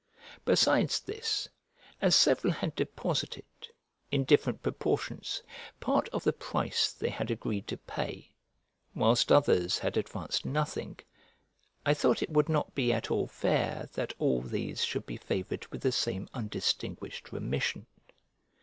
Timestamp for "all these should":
14.17-15.05